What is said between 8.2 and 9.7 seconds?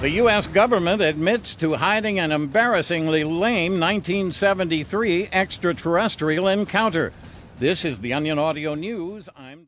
Audio News. I'm